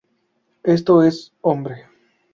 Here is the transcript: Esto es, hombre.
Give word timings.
Esto 0.63 1.03
es, 1.03 1.31
hombre. 1.41 1.85